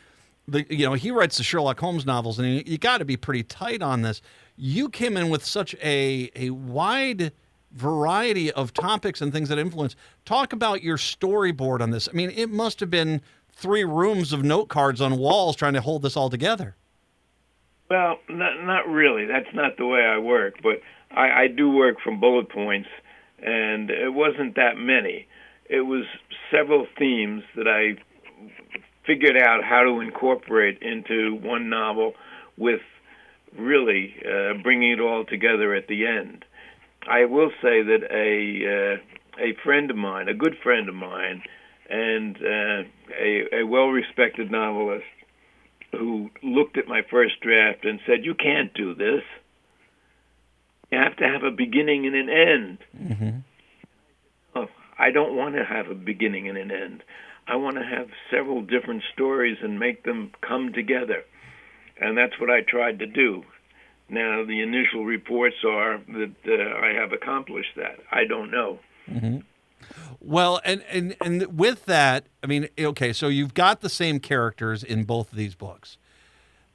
The 0.47 0.67
you 0.69 0.87
know 0.87 0.93
he 0.93 1.11
writes 1.11 1.39
the 1.39 1.43
Sherlock 1.43 1.81
Holmes 1.81 2.05
novels, 2.05 2.39
and 2.39 2.47
you, 2.49 2.63
you 2.67 2.79
got 2.79 2.99
to 2.99 3.05
be 3.05 3.17
pretty 3.17 3.43
tight 3.45 3.81
on 3.81 4.03
this. 4.03 4.21
You 4.57 4.89
came 4.89 5.17
in 5.17 5.31
with 5.31 5.45
such 5.45 5.75
a 5.83 6.31
a 6.37 6.51
wide 6.51 7.33
variety 7.73 8.53
of 8.53 8.75
topics 8.75 9.21
and 9.21 9.33
things 9.33 9.49
that 9.49 9.59
influence. 9.59 9.97
Talk 10.25 10.53
about 10.53 10.83
your 10.83 10.99
storyboard 10.99 11.81
on 11.81 11.91
this. 11.91 12.09
I 12.09 12.13
mean, 12.13 12.31
it 12.31 12.51
must 12.51 12.81
have 12.81 12.91
been 12.91 13.23
three 13.55 13.85
rooms 13.85 14.33
of 14.33 14.43
note 14.43 14.69
cards 14.69 15.01
on 15.01 15.19
walls 15.19 15.57
trying 15.57 15.75
to 15.75 15.81
hold 15.81 16.03
this 16.03 16.17
all 16.17 16.31
together. 16.31 16.77
Well, 17.91 18.19
not 18.29 18.65
not 18.65 18.89
really. 18.89 19.27
That's 19.27 19.55
not 19.55 19.77
the 19.77 19.87
way 19.87 20.01
I 20.01 20.19
work. 20.19 20.55
But 20.63 20.81
I, 21.11 21.43
I 21.43 21.47
do 21.49 21.71
work 21.71 21.97
from 22.03 22.21
bullet 22.21 22.49
points, 22.49 22.89
and 23.43 23.91
it 23.91 24.15
wasn't 24.15 24.57
that 24.57 24.77
many. 24.77 25.27
It 25.69 25.83
was 25.83 26.05
several 26.51 26.87
themes 26.99 27.43
that 27.57 27.69
I 27.69 28.03
figured 29.07 29.37
out 29.37 29.63
how 29.65 29.83
to 29.83 30.01
incorporate 30.01 30.81
into 30.81 31.35
one 31.43 31.69
novel, 31.69 32.15
with 32.57 32.81
really 33.59 34.15
uh, 34.25 34.55
bringing 34.63 34.93
it 34.93 35.01
all 35.01 35.25
together 35.25 35.75
at 35.75 35.89
the 35.89 36.07
end. 36.07 36.45
I 37.07 37.25
will 37.25 37.51
say 37.61 37.83
that 37.83 38.05
a 38.11 38.97
uh, 38.97 39.43
a 39.43 39.55
friend 39.63 39.91
of 39.91 39.97
mine, 39.97 40.29
a 40.29 40.35
good 40.35 40.57
friend 40.63 40.89
of 40.89 40.95
mine, 40.95 41.43
and 41.91 42.37
uh, 42.37 42.83
a, 43.19 43.61
a 43.61 43.67
well-respected 43.67 44.51
novelist 44.51 45.05
who 45.93 46.31
looked 46.43 46.79
at 46.79 46.89
my 46.89 47.03
first 47.11 47.41
draft 47.41 47.85
and 47.85 48.01
said, 48.07 48.25
"You 48.25 48.35
can't 48.35 48.73
do 48.75 48.95
this. 48.95 49.23
You 50.91 50.99
have 50.99 51.17
to 51.17 51.25
have 51.25 51.43
a 51.43 51.51
beginning 51.51 52.07
and 52.07 52.15
an 52.15 52.29
end." 52.29 52.79
Mm-hmm. 52.99 53.39
Oh, 54.55 54.69
I 54.99 55.11
don't 55.11 55.37
want 55.37 55.55
to 55.57 55.65
have 55.65 55.89
a 55.89 55.95
beginning 55.95 56.49
and 56.49 56.59
an 56.59 56.71
end. 56.71 57.03
I 57.47 57.57
want 57.57 57.77
to 57.77 57.85
have 57.85 58.09
several 58.31 58.63
different 58.63 59.03
stories 59.13 59.59
and 59.63 59.79
make 59.79 60.05
them 60.05 60.31
come 60.41 60.73
together. 60.73 61.25
And 62.01 62.17
that's 62.17 62.39
what 62.41 62.51
I 62.51 62.61
tried 62.63 63.01
to 63.01 63.07
do. 63.07 63.43
Now, 64.09 64.45
the 64.45 64.61
initial 64.61 65.05
reports 65.05 65.57
are 65.67 65.99
that 66.09 66.35
uh, 66.47 66.87
I 66.87 66.93
have 67.01 67.13
accomplished 67.13 67.75
that. 67.77 67.99
I 68.11 68.25
don't 68.25 68.51
know. 68.51 68.79
Mm-hmm. 69.11 69.39
Well, 70.21 70.61
and, 70.65 70.83
and 70.91 71.17
and 71.21 71.59
with 71.59 71.87
that, 71.87 72.27
I 72.43 72.47
mean, 72.47 72.69
okay, 72.79 73.13
so 73.13 73.29
you've 73.29 73.55
got 73.55 73.81
the 73.81 73.89
same 73.89 74.21
characters 74.21 74.85
in 74.85 75.05
both 75.05 75.31
of 75.33 75.37
these 75.37 75.55
books. 75.55 75.99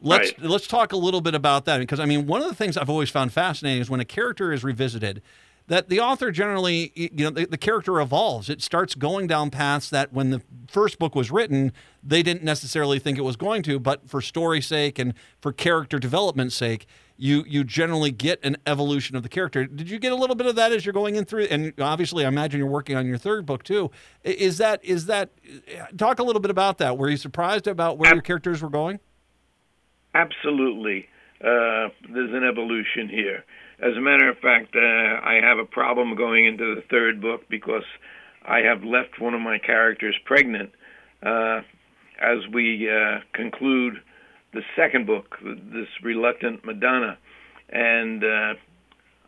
Let's 0.01 0.33
right. 0.39 0.49
let's 0.49 0.67
talk 0.67 0.91
a 0.91 0.97
little 0.97 1.21
bit 1.21 1.33
about 1.33 1.65
that 1.65 1.79
because 1.79 1.99
I 1.99 2.05
mean, 2.05 2.27
one 2.27 2.41
of 2.41 2.47
the 2.47 2.55
things 2.55 2.77
I've 2.77 2.89
always 2.89 3.09
found 3.09 3.33
fascinating 3.33 3.81
is 3.81 3.89
when 3.89 3.99
a 3.99 4.05
character 4.05 4.51
is 4.51 4.63
revisited, 4.63 5.21
that 5.67 5.89
the 5.89 5.99
author 5.99 6.31
generally, 6.31 6.91
you 6.95 7.25
know, 7.25 7.29
the, 7.29 7.45
the, 7.45 7.57
character 7.57 7.99
evolves. 7.99 8.49
It 8.49 8.61
starts 8.61 8.95
going 8.95 9.27
down 9.27 9.49
paths 9.49 9.89
that 9.89 10.13
when 10.13 10.29
the 10.29 10.41
first 10.67 10.97
book 10.97 11.13
was 11.13 11.29
written, 11.29 11.73
they 12.01 12.23
didn't 12.23 12.43
necessarily 12.43 12.99
think 12.99 13.17
it 13.17 13.23
was 13.23 13.35
going 13.35 13.63
to, 13.63 13.79
but 13.79 14.07
for 14.09 14.21
story's 14.21 14.65
sake 14.65 14.97
and 14.97 15.13
for 15.41 15.51
character 15.51 15.99
development's 15.99 16.55
sake, 16.55 16.87
you 17.17 17.43
you 17.47 17.63
generally 17.63 18.11
get 18.11 18.39
an 18.43 18.57
evolution 18.65 19.15
of 19.15 19.23
the 19.23 19.29
character. 19.29 19.65
Did 19.65 19.89
you 19.89 19.99
get 19.99 20.11
a 20.11 20.15
little 20.15 20.35
bit 20.35 20.47
of 20.47 20.55
that 20.55 20.71
as 20.71 20.85
you're 20.85 20.93
going 20.93 21.15
in 21.15 21.25
through? 21.25 21.45
And 21.45 21.73
obviously, 21.79 22.25
I 22.25 22.27
imagine 22.27 22.59
you're 22.59 22.69
working 22.69 22.95
on 22.95 23.05
your 23.05 23.17
third 23.17 23.45
book 23.45 23.63
too. 23.63 23.91
Is 24.23 24.57
that 24.59 24.83
is 24.83 25.07
that? 25.07 25.31
Talk 25.97 26.19
a 26.19 26.23
little 26.23 26.41
bit 26.41 26.51
about 26.51 26.77
that. 26.77 26.97
Were 26.97 27.09
you 27.09 27.17
surprised 27.17 27.67
about 27.67 27.97
where 27.97 28.13
your 28.13 28.21
characters 28.21 28.61
were 28.61 28.69
going? 28.69 28.99
Absolutely. 30.13 31.07
Uh, 31.41 31.89
there's 32.09 32.33
an 32.33 32.43
evolution 32.43 33.09
here. 33.09 33.43
As 33.79 33.95
a 33.95 34.01
matter 34.01 34.29
of 34.29 34.39
fact, 34.39 34.75
uh, 34.75 34.79
I 34.79 35.39
have 35.41 35.59
a 35.59 35.65
problem 35.65 36.15
going 36.15 36.45
into 36.45 36.75
the 36.75 36.81
third 36.89 37.21
book 37.21 37.47
because 37.49 37.83
I 38.43 38.59
have 38.59 38.83
left 38.83 39.19
one 39.19 39.35
of 39.35 39.41
my 39.41 39.59
characters 39.59 40.15
pregnant. 40.25 40.71
Uh, 41.21 41.61
as 42.19 42.39
we 42.51 42.89
uh, 42.89 43.19
conclude 43.33 44.01
the 44.53 44.61
second 44.75 45.05
book, 45.05 45.37
this 45.43 45.87
reluctant 46.01 46.65
Madonna, 46.65 47.17
and 47.69 48.23
uh, 48.23 48.53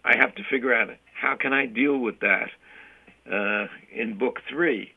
I 0.06 0.18
have 0.18 0.34
to 0.36 0.44
figure 0.50 0.74
out 0.74 0.90
how 1.14 1.36
can 1.36 1.54
I 1.54 1.66
deal 1.66 1.98
with 1.98 2.20
that 2.22 2.50
uh, 3.32 3.68
in 3.94 4.18
book 4.18 4.40
three. 4.50 4.94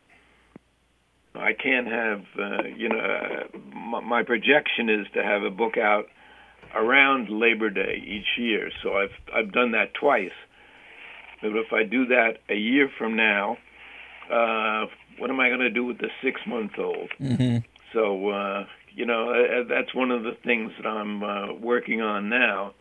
I 1.35 1.53
can't 1.55 1.87
have, 1.87 2.21
uh, 2.39 2.63
you 2.77 2.89
know, 2.89 2.99
uh, 2.99 3.59
my, 3.75 4.01
my 4.01 4.23
projection 4.23 4.91
is 4.91 5.07
to 5.15 5.23
have 5.23 5.43
a 5.43 5.51
book 5.51 5.79
out 5.79 6.07
around 6.75 7.29
Labor 7.31 7.71
Day 7.71 8.03
each 8.07 8.39
year. 8.39 8.71
So 8.83 8.95
I've 8.97 9.15
I've 9.35 9.53
done 9.53 9.73
that 9.73 9.95
twice. 9.95 10.33
But 11.41 11.57
if 11.57 11.73
I 11.73 11.83
do 11.83 12.07
that 12.07 12.39
a 12.49 12.55
year 12.55 12.89
from 12.99 13.17
now, 13.17 13.57
uh, 14.31 14.87
what 15.19 15.31
am 15.31 15.41
I 15.41 15.49
going 15.49 15.61
to 15.61 15.71
do 15.71 15.85
with 15.85 15.99
the 15.99 16.09
six 16.23 16.41
month 16.47 16.73
old? 16.79 17.11
Mm-hmm. 17.21 17.59
So 17.93 18.29
uh, 18.29 18.67
you 18.95 19.07
know 19.07 19.31
uh, 19.31 19.65
that's 19.69 19.95
one 19.95 20.11
of 20.11 20.23
the 20.23 20.37
things 20.45 20.73
that 20.79 20.87
I'm 20.87 21.23
uh, 21.23 21.55
working 21.55 22.01
on 22.01 22.29
now. 22.29 22.75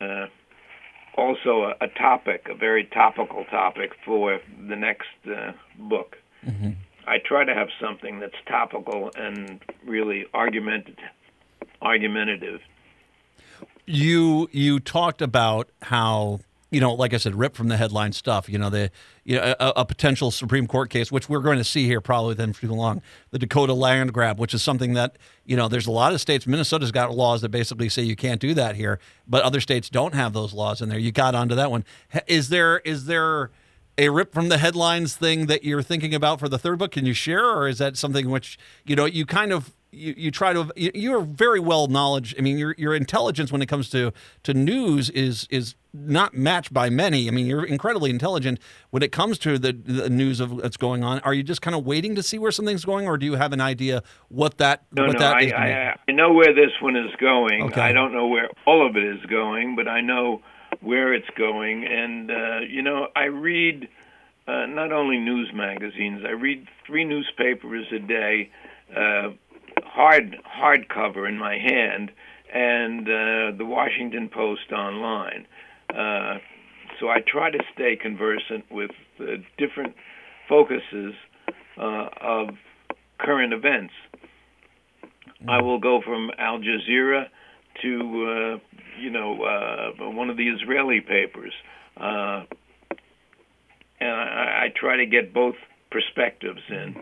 Uh, 0.00 0.26
also, 1.16 1.64
a, 1.64 1.84
a, 1.84 1.88
topic, 1.88 2.46
a 2.48 2.54
very 2.54 2.84
topical 2.84 3.44
topic 3.50 3.90
for 4.06 4.40
the 4.68 4.76
next 4.76 5.08
uh, 5.26 5.52
book. 5.78 6.16
Mm-hmm. 6.46 6.70
I 7.06 7.18
try 7.18 7.44
to 7.44 7.52
have 7.52 7.68
something 7.80 8.20
that's 8.20 8.36
topical 8.46 9.10
and 9.16 9.60
really 9.84 10.26
argumentative 10.32 10.96
argumentative. 11.82 12.60
You 13.86 14.48
you 14.52 14.80
talked 14.80 15.20
about 15.20 15.68
how 15.82 16.40
you 16.70 16.80
know, 16.80 16.94
like 16.94 17.12
I 17.12 17.16
said, 17.16 17.34
ripped 17.34 17.56
from 17.56 17.68
the 17.68 17.76
headline 17.76 18.12
stuff. 18.12 18.48
You 18.48 18.58
know, 18.58 18.70
the 18.70 18.90
you 19.24 19.36
know 19.36 19.54
a, 19.58 19.72
a, 19.76 19.84
potential 19.84 20.30
Supreme 20.30 20.66
Court 20.66 20.88
case, 20.88 21.10
which 21.10 21.28
we're 21.28 21.40
going 21.40 21.58
to 21.58 21.64
see 21.64 21.86
here 21.86 22.00
probably 22.00 22.34
for 22.52 22.60
too 22.60 22.72
long. 22.72 23.02
The 23.30 23.38
Dakota 23.38 23.74
land 23.74 24.12
grab, 24.12 24.38
which 24.38 24.54
is 24.54 24.62
something 24.62 24.94
that 24.94 25.16
you 25.44 25.56
know, 25.56 25.66
there's 25.66 25.86
a 25.86 25.90
lot 25.90 26.12
of 26.12 26.20
states. 26.20 26.46
Minnesota's 26.46 26.92
got 26.92 27.14
laws 27.14 27.40
that 27.40 27.48
basically 27.48 27.88
say 27.88 28.02
you 28.02 28.14
can't 28.14 28.40
do 28.40 28.54
that 28.54 28.76
here, 28.76 29.00
but 29.26 29.42
other 29.42 29.60
states 29.60 29.90
don't 29.90 30.14
have 30.14 30.32
those 30.32 30.52
laws 30.52 30.80
in 30.80 30.88
there. 30.88 30.98
You 30.98 31.10
got 31.10 31.34
onto 31.34 31.56
that 31.56 31.70
one. 31.70 31.84
Is 32.26 32.50
there 32.50 32.78
is 32.78 33.06
there 33.06 33.50
a 33.98 34.08
rip 34.08 34.32
from 34.32 34.48
the 34.48 34.58
headlines 34.58 35.16
thing 35.16 35.46
that 35.46 35.64
you're 35.64 35.82
thinking 35.82 36.14
about 36.14 36.38
for 36.38 36.48
the 36.48 36.58
third 36.58 36.78
book? 36.78 36.92
Can 36.92 37.04
you 37.04 37.14
share, 37.14 37.44
or 37.44 37.66
is 37.66 37.78
that 37.78 37.96
something 37.96 38.30
which 38.30 38.58
you 38.84 38.94
know 38.94 39.06
you 39.06 39.26
kind 39.26 39.52
of 39.52 39.72
you, 39.92 40.14
you 40.16 40.30
try 40.30 40.52
to 40.52 40.70
you, 40.76 41.16
are 41.16 41.22
very 41.22 41.60
well 41.60 41.86
knowledge. 41.86 42.34
I 42.38 42.42
mean, 42.42 42.58
your 42.58 42.74
your 42.78 42.94
intelligence 42.94 43.50
when 43.50 43.62
it 43.62 43.66
comes 43.66 43.90
to 43.90 44.12
to 44.44 44.54
news 44.54 45.10
is 45.10 45.46
is 45.50 45.74
not 45.92 46.34
matched 46.34 46.72
by 46.72 46.88
many. 46.88 47.26
I 47.28 47.32
mean, 47.32 47.46
you're 47.46 47.64
incredibly 47.64 48.10
intelligent 48.10 48.60
when 48.90 49.02
it 49.02 49.10
comes 49.10 49.38
to 49.40 49.58
the, 49.58 49.72
the 49.72 50.08
news 50.08 50.38
of 50.38 50.52
what's 50.52 50.76
going 50.76 51.02
on. 51.02 51.18
Are 51.20 51.34
you 51.34 51.42
just 51.42 51.62
kind 51.62 51.74
of 51.74 51.84
waiting 51.84 52.14
to 52.14 52.22
see 52.22 52.38
where 52.38 52.52
something's 52.52 52.84
going, 52.84 53.08
or 53.08 53.18
do 53.18 53.26
you 53.26 53.34
have 53.34 53.52
an 53.52 53.60
idea 53.60 54.02
what 54.28 54.58
that 54.58 54.84
no, 54.92 55.06
what 55.06 55.14
no, 55.14 55.18
that 55.18 55.36
I, 55.36 55.40
is? 55.40 55.52
I, 55.52 55.96
I 56.08 56.12
know 56.12 56.32
where 56.32 56.54
this 56.54 56.72
one 56.80 56.96
is 56.96 57.10
going. 57.20 57.64
Okay. 57.64 57.80
I 57.80 57.92
don't 57.92 58.12
know 58.12 58.28
where 58.28 58.48
all 58.66 58.86
of 58.86 58.96
it 58.96 59.04
is 59.04 59.24
going, 59.26 59.76
but 59.76 59.88
I 59.88 60.00
know 60.00 60.42
where 60.80 61.12
it's 61.12 61.30
going. 61.36 61.84
And 61.84 62.30
uh, 62.30 62.60
you 62.68 62.82
know, 62.82 63.08
I 63.16 63.24
read 63.24 63.88
uh, 64.46 64.66
not 64.66 64.92
only 64.92 65.18
news 65.18 65.50
magazines. 65.52 66.22
I 66.26 66.30
read 66.30 66.66
three 66.86 67.04
newspapers 67.04 67.86
a 67.92 67.98
day. 67.98 68.50
Uh, 68.94 69.30
hard 69.92 70.36
hardcover 70.46 71.28
in 71.28 71.38
my 71.38 71.58
hand 71.58 72.10
and 72.52 73.02
uh, 73.02 73.56
the 73.56 73.64
Washington 73.64 74.28
Post 74.32 74.72
online. 74.72 75.46
Uh, 75.88 76.38
so 76.98 77.08
I 77.08 77.18
try 77.26 77.50
to 77.50 77.58
stay 77.74 77.96
conversant 78.00 78.64
with 78.70 78.90
uh, 79.20 79.24
different 79.58 79.94
focuses 80.48 81.14
uh, 81.78 82.08
of 82.20 82.50
current 83.18 83.52
events. 83.52 83.92
I 85.48 85.62
will 85.62 85.78
go 85.78 86.00
from 86.04 86.30
Al 86.38 86.58
Jazeera 86.58 87.26
to, 87.82 88.58
uh, 88.58 88.58
you 89.00 89.10
know, 89.10 89.42
uh, 89.42 90.10
one 90.10 90.28
of 90.28 90.36
the 90.36 90.48
Israeli 90.48 91.00
papers, 91.00 91.54
and 91.96 92.46
I, 94.00 94.64
I 94.64 94.72
try 94.78 94.96
to 94.98 95.06
get 95.06 95.32
both 95.32 95.54
perspectives 95.90 96.60
in. 96.68 96.96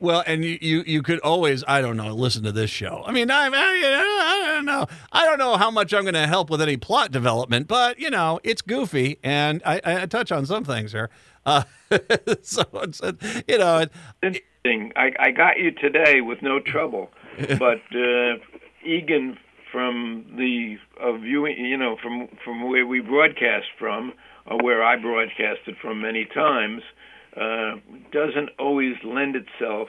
Well, 0.00 0.22
and 0.26 0.44
you, 0.44 0.58
you, 0.60 0.84
you 0.86 1.02
could 1.02 1.18
always, 1.20 1.64
I 1.66 1.80
don't 1.80 1.96
know, 1.96 2.14
listen 2.14 2.44
to 2.44 2.52
this 2.52 2.70
show. 2.70 3.02
I 3.04 3.10
mean, 3.10 3.30
I, 3.30 3.46
I, 3.46 3.50
I 3.52 4.52
don't 4.54 4.64
know. 4.64 4.86
I 5.10 5.24
don't 5.24 5.38
know 5.38 5.56
how 5.56 5.72
much 5.72 5.92
I'm 5.92 6.02
going 6.02 6.14
to 6.14 6.26
help 6.26 6.50
with 6.50 6.62
any 6.62 6.76
plot 6.76 7.10
development, 7.10 7.66
but, 7.66 7.98
you 7.98 8.08
know, 8.08 8.38
it's 8.44 8.62
goofy, 8.62 9.18
and 9.24 9.60
I, 9.66 9.80
I 9.84 10.06
touch 10.06 10.30
on 10.30 10.46
some 10.46 10.62
things 10.62 10.92
here. 10.92 11.10
Uh, 11.44 11.64
so, 12.42 12.62
it's, 12.74 13.00
you 13.48 13.58
know. 13.58 13.86
Interesting. 14.22 14.92
I, 14.94 15.12
I 15.18 15.30
got 15.32 15.58
you 15.58 15.72
today 15.72 16.20
with 16.20 16.42
no 16.42 16.60
trouble, 16.60 17.10
but 17.58 17.80
uh, 17.92 18.36
Eagan 18.84 19.36
from 19.72 20.26
the 20.36 20.76
uh, 21.00 21.12
viewing, 21.12 21.56
you 21.64 21.76
know, 21.76 21.96
from, 22.00 22.28
from 22.44 22.68
where 22.68 22.86
we 22.86 23.00
broadcast 23.00 23.66
from, 23.78 24.12
or 24.46 24.58
where 24.58 24.84
I 24.84 24.96
broadcasted 24.96 25.76
from 25.82 26.00
many 26.02 26.24
times– 26.24 26.82
uh, 27.38 27.76
doesn't 28.12 28.50
always 28.58 28.96
lend 29.04 29.36
itself 29.36 29.88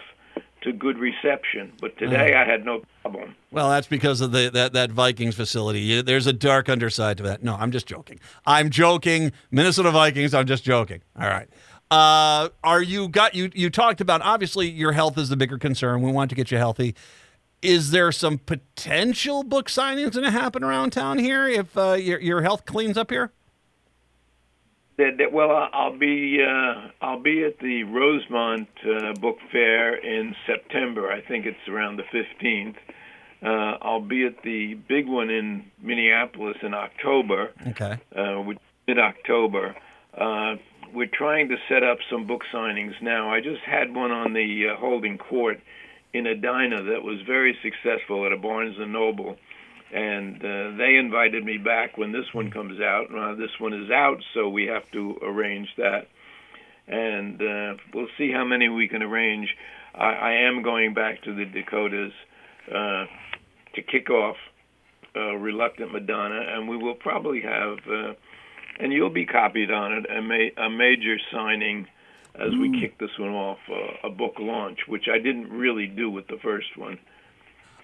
to 0.61 0.73
good 0.73 0.97
reception. 0.97 1.71
But 1.79 1.97
today 1.97 2.33
uh, 2.33 2.41
I 2.41 2.45
had 2.45 2.65
no 2.65 2.83
problem. 3.01 3.35
Well, 3.51 3.69
that's 3.69 3.87
because 3.87 4.21
of 4.21 4.31
the 4.31 4.49
that, 4.53 4.73
that 4.73 4.91
Vikings 4.91 5.35
facility. 5.35 6.01
There's 6.01 6.27
a 6.27 6.33
dark 6.33 6.69
underside 6.69 7.17
to 7.17 7.23
that. 7.23 7.43
No, 7.43 7.55
I'm 7.55 7.71
just 7.71 7.87
joking. 7.87 8.19
I'm 8.45 8.69
joking. 8.69 9.31
Minnesota 9.51 9.91
Vikings. 9.91 10.33
I'm 10.33 10.45
just 10.45 10.63
joking. 10.63 11.01
All 11.19 11.27
right. 11.27 11.49
Uh, 11.91 12.49
are 12.63 12.81
you 12.81 13.07
got 13.07 13.33
you 13.33 13.49
you 13.53 13.69
talked 13.69 13.99
about 13.99 14.21
obviously 14.21 14.69
your 14.69 14.91
health 14.91 15.17
is 15.17 15.29
the 15.29 15.37
bigger 15.37 15.57
concern. 15.57 16.01
We 16.01 16.11
want 16.11 16.29
to 16.29 16.35
get 16.35 16.51
you 16.51 16.57
healthy. 16.57 16.95
Is 17.61 17.91
there 17.91 18.11
some 18.11 18.37
potential 18.37 19.43
book 19.43 19.67
signings 19.67 20.13
going 20.13 20.23
to 20.23 20.31
happen 20.31 20.63
around 20.63 20.91
town 20.91 21.17
here 21.17 21.47
if 21.47 21.75
uh, 21.77 21.93
your 21.93 22.19
your 22.19 22.41
health 22.41 22.65
cleans 22.65 22.97
up 22.97 23.09
here? 23.09 23.31
That, 24.99 25.17
that, 25.19 25.31
well, 25.31 25.69
I'll 25.71 25.97
be 25.97 26.43
uh, 26.45 26.89
I'll 26.99 27.21
be 27.21 27.45
at 27.45 27.57
the 27.59 27.83
Rosemount 27.83 28.67
uh, 28.83 29.13
Book 29.13 29.37
Fair 29.49 29.95
in 29.95 30.35
September. 30.45 31.09
I 31.09 31.21
think 31.21 31.45
it's 31.45 31.69
around 31.69 31.95
the 31.95 32.03
15th. 32.03 32.75
Uh, 33.41 33.77
I'll 33.81 34.01
be 34.01 34.25
at 34.25 34.43
the 34.43 34.73
big 34.73 35.07
one 35.07 35.29
in 35.29 35.71
Minneapolis 35.81 36.57
in 36.61 36.73
October. 36.73 37.53
Okay. 37.67 37.97
Uh, 38.13 38.43
mid 38.89 38.99
October. 38.99 39.73
Uh, 40.13 40.55
we're 40.93 41.07
trying 41.07 41.47
to 41.47 41.55
set 41.69 41.81
up 41.81 41.99
some 42.11 42.27
book 42.27 42.41
signings 42.53 43.01
now. 43.01 43.31
I 43.31 43.39
just 43.39 43.61
had 43.61 43.95
one 43.95 44.11
on 44.11 44.33
the 44.33 44.73
uh, 44.73 44.77
holding 44.77 45.17
court 45.17 45.61
in 46.13 46.27
Edina 46.27 46.83
that 46.83 47.03
was 47.03 47.21
very 47.25 47.57
successful 47.63 48.25
at 48.25 48.33
a 48.33 48.37
Barnes 48.37 48.75
and 48.77 48.91
Noble 48.91 49.37
and 49.91 50.38
uh, 50.38 50.77
they 50.77 50.96
invited 50.96 51.43
me 51.43 51.58
back 51.58 51.98
when 51.98 52.12
this 52.12 52.34
one 52.34 52.51
comes 52.51 52.79
out. 52.79 53.08
Uh, 53.15 53.36
this 53.36 53.51
one 53.60 53.74
is 53.74 53.89
out, 53.89 54.17
so 54.34 54.50
we 54.50 54.67
have 54.67 54.84
to 54.91 55.17
arrange 55.22 55.67
that, 55.77 56.08
and 56.88 57.41
uh, 57.41 57.81
we'll 57.93 58.08
see 58.17 58.31
how 58.31 58.46
many 58.46 58.69
we 58.69 58.88
can 58.88 59.01
arrange. 59.01 59.55
I, 59.96 60.12
I 60.12 60.31
am 60.48 60.62
going 60.62 60.93
back 60.93 61.24
to 61.24 61.34
the 61.34 61.46
Dakotas 61.46 62.13
uh, 62.69 63.05
to 63.75 63.81
kick 63.81 64.10
off 64.10 64.38
uh, 65.15 65.36
Reluctant 65.36 65.91
Madonna, 65.91 66.41
and 66.48 66.69
we 66.69 66.77
will 66.77 66.96
probably 66.96 67.41
have 67.41 67.77
uh, 67.91 68.13
and 68.79 68.93
you'll 68.93 69.10
be 69.10 69.25
copied 69.25 69.72
on 69.72 69.93
it. 69.93 70.05
A, 70.10 70.22
ma- 70.22 70.65
a 70.65 70.69
major 70.69 71.17
signing 71.31 71.86
as 72.36 72.51
we 72.58 72.79
kick 72.79 72.98
this 73.00 73.10
one 73.19 73.31
off, 73.31 73.58
uh, 73.69 74.08
a 74.08 74.10
book 74.10 74.36
launch, 74.39 74.79
which 74.88 75.08
I 75.13 75.17
didn't 75.17 75.50
really 75.51 75.88
do 75.88 76.10
with 76.10 76.27
the 76.27 76.38
first 76.41 76.77
one. 76.77 76.98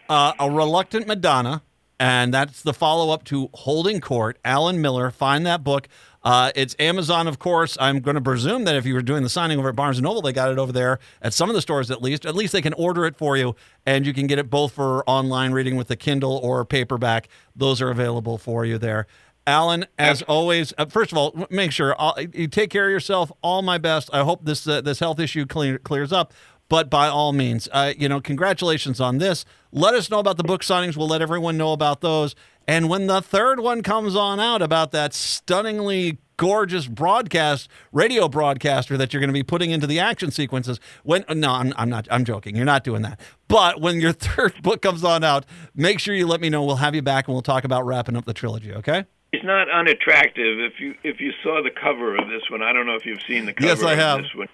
Uh, 0.07 0.33
a 0.39 0.49
Reluctant 0.49 1.07
Madonna, 1.07 1.61
and 1.99 2.33
that's 2.33 2.61
the 2.61 2.73
follow 2.73 3.13
up 3.13 3.23
to 3.25 3.49
Holding 3.53 4.01
Court. 4.01 4.37
Alan 4.43 4.81
Miller, 4.81 5.11
find 5.11 5.45
that 5.45 5.63
book. 5.63 5.87
Uh, 6.23 6.51
it's 6.55 6.75
Amazon, 6.79 7.27
of 7.27 7.37
course. 7.37 7.77
I'm 7.79 7.99
going 7.99 8.15
to 8.15 8.21
presume 8.21 8.63
that 8.63 8.75
if 8.75 8.85
you 8.85 8.95
were 8.95 9.03
doing 9.03 9.21
the 9.21 9.29
signing 9.29 9.59
over 9.59 9.69
at 9.69 9.75
Barnes 9.75 9.99
& 9.99 10.01
Noble, 10.01 10.23
they 10.23 10.33
got 10.33 10.51
it 10.51 10.57
over 10.57 10.71
there 10.71 10.97
at 11.21 11.33
some 11.33 11.49
of 11.49 11.55
the 11.55 11.61
stores 11.61 11.91
at 11.91 12.01
least. 12.01 12.25
At 12.25 12.35
least 12.35 12.51
they 12.51 12.63
can 12.63 12.73
order 12.73 13.05
it 13.05 13.15
for 13.15 13.37
you, 13.37 13.55
and 13.85 14.07
you 14.07 14.13
can 14.13 14.25
get 14.25 14.39
it 14.39 14.49
both 14.49 14.73
for 14.73 15.07
online 15.07 15.51
reading 15.51 15.75
with 15.75 15.87
the 15.87 15.95
Kindle 15.95 16.37
or 16.37 16.65
paperback. 16.65 17.27
Those 17.55 17.79
are 17.79 17.91
available 17.91 18.39
for 18.39 18.65
you 18.65 18.79
there. 18.79 19.05
Alan, 19.47 19.85
as 19.99 20.23
always, 20.23 20.73
uh, 20.79 20.87
first 20.87 21.11
of 21.11 21.19
all, 21.19 21.45
make 21.51 21.71
sure 21.71 21.95
uh, 21.99 22.13
you 22.33 22.47
take 22.47 22.71
care 22.71 22.85
of 22.85 22.91
yourself. 22.91 23.31
All 23.43 23.61
my 23.61 23.77
best. 23.77 24.09
I 24.11 24.23
hope 24.23 24.43
this 24.43 24.67
uh, 24.67 24.81
this 24.81 24.97
health 24.97 25.19
issue 25.19 25.45
clear, 25.45 25.77
clears 25.77 26.11
up. 26.11 26.33
But 26.67 26.89
by 26.89 27.07
all 27.07 27.31
means, 27.31 27.69
uh, 27.71 27.93
you 27.97 28.09
know, 28.09 28.19
congratulations 28.19 28.99
on 28.99 29.19
this. 29.19 29.45
Let 29.71 29.93
us 29.93 30.09
know 30.09 30.19
about 30.19 30.37
the 30.37 30.43
book 30.43 30.61
signings. 30.61 30.97
We'll 30.97 31.07
let 31.07 31.21
everyone 31.21 31.57
know 31.57 31.73
about 31.73 32.01
those. 32.01 32.35
And 32.67 32.89
when 32.89 33.05
the 33.05 33.21
third 33.21 33.59
one 33.59 33.83
comes 33.83 34.15
on 34.15 34.39
out 34.39 34.61
about 34.63 34.91
that 34.91 35.13
stunningly 35.13 36.17
gorgeous 36.37 36.87
broadcast 36.87 37.69
radio 37.93 38.27
broadcaster 38.27 38.97
that 38.97 39.13
you're 39.13 39.21
going 39.21 39.29
to 39.29 39.33
be 39.33 39.41
putting 39.43 39.71
into 39.71 39.87
the 39.87 39.99
action 40.01 40.31
sequences 40.31 40.81
when 41.03 41.23
no 41.29 41.49
I'm, 41.49 41.73
I'm 41.77 41.89
not 41.89 42.09
i'm 42.11 42.25
joking 42.25 42.57
you're 42.57 42.65
not 42.65 42.83
doing 42.83 43.03
that 43.03 43.21
but 43.47 43.79
when 43.79 44.01
your 44.01 44.11
third 44.27 44.61
book 44.61 44.81
comes 44.81 45.05
on 45.05 45.23
out 45.23 45.45
make 45.75 45.97
sure 45.97 46.13
you 46.13 46.27
let 46.27 46.41
me 46.41 46.49
know 46.49 46.61
we'll 46.65 46.75
have 46.75 46.93
you 46.93 47.01
back 47.01 47.29
and 47.29 47.35
we'll 47.35 47.41
talk 47.41 47.63
about 47.63 47.85
wrapping 47.85 48.17
up 48.17 48.25
the 48.25 48.33
trilogy 48.33 48.73
okay 48.73 49.05
It's 49.31 49.45
not 49.45 49.69
unattractive. 49.69 50.59
If 50.59 50.73
you 50.81 50.95
if 51.05 51.21
you 51.21 51.31
saw 51.41 51.61
the 51.63 51.71
cover 51.71 52.17
of 52.17 52.27
this 52.27 52.43
one, 52.51 52.61
I 52.61 52.73
don't 52.73 52.85
know 52.85 52.95
if 52.95 53.05
you've 53.05 53.21
seen 53.25 53.45
the 53.45 53.53
cover 53.53 53.67
Yes, 53.67 53.81
I 53.81 53.93
of 53.93 53.99
have. 53.99 54.21
this 54.23 54.35
one. 54.35 54.47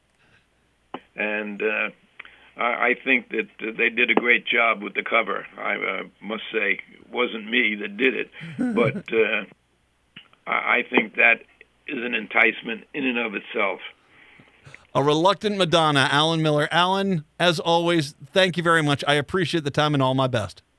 And 1.15 1.61
uh, 1.61 1.89
I, 2.57 2.63
I 2.63 2.95
think 3.03 3.29
that 3.29 3.49
uh, 3.61 3.71
they 3.77 3.89
did 3.89 4.09
a 4.09 4.15
great 4.15 4.45
job 4.45 4.81
with 4.81 4.93
the 4.93 5.03
cover. 5.03 5.45
I 5.57 5.75
uh, 5.75 6.03
must 6.21 6.43
say, 6.51 6.79
it 6.93 7.09
wasn't 7.11 7.49
me 7.49 7.75
that 7.75 7.97
did 7.97 8.15
it, 8.15 8.31
but 8.57 9.13
uh, 9.13 9.43
I 10.47 10.79
I 10.79 10.83
think 10.89 11.15
that 11.15 11.41
is 11.87 12.03
an 12.03 12.13
enticement 12.13 12.85
in 12.93 13.05
and 13.05 13.17
of 13.17 13.35
itself. 13.35 13.79
a 14.93 15.03
reluctant 15.03 15.57
madonna 15.57 16.07
alan 16.11 16.41
miller 16.41 16.67
alan 16.71 17.23
as 17.39 17.59
always 17.59 18.13
thank 18.31 18.57
you 18.57 18.63
very 18.63 18.83
much 18.83 19.03
i 19.07 19.13
appreciate 19.13 19.63
the 19.63 19.71
time 19.71 19.93
and 19.93 20.03
all 20.03 20.13
my 20.13 20.27
best 20.27 20.61
Matt, 20.61 20.70